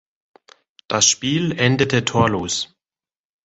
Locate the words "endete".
1.59-2.03